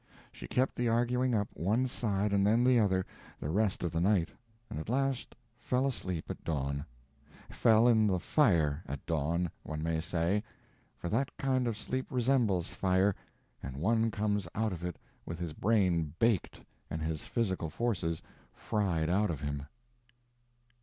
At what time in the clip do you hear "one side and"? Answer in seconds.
1.53-2.43